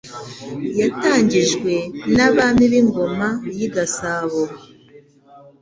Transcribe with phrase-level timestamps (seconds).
[0.79, 1.73] yatangijwe
[2.15, 4.41] n'abami b'ingoma y'i Gasabo,